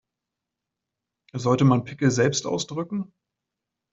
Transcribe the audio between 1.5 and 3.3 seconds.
man Pickel selbst ausdrücken?